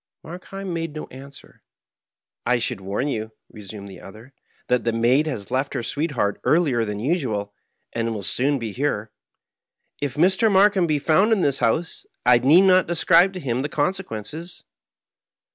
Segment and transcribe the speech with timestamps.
[0.23, 1.61] Harkheim made no answer."
[2.53, 4.33] I diould warn you/' resumed the other,"
[4.67, 7.53] that the maid has left her sweetheart earlier than usual
[7.93, 9.11] and will soon be here.
[10.01, 10.51] If Mr.
[10.51, 14.63] Markheim be found in this house, I need not describe to him the consequences."